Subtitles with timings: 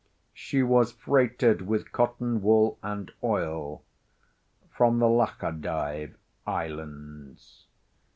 [0.33, 3.83] She was freighted with cotton wool and oil,
[4.71, 6.15] from the Lachadive
[6.47, 7.67] islands.